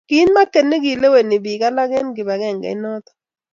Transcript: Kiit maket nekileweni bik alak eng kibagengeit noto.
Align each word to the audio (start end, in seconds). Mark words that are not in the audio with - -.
Kiit 0.09 0.29
maket 0.35 0.65
nekileweni 0.67 1.37
bik 1.45 1.61
alak 1.67 1.91
eng 1.99 2.11
kibagengeit 2.15 2.79
noto. 2.81 3.11